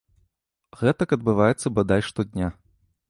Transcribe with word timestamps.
Гэтак 0.79 1.13
адбываецца 1.17 1.73
бадай 1.77 2.01
штодня. 2.09 2.47